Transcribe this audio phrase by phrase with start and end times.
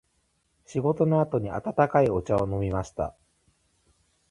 [0.65, 3.15] 仕事の後に温かいお茶を飲みました。